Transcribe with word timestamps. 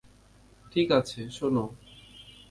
ঠিক 0.71 0.87
আছে 0.91 1.21
শোন। 1.29 1.55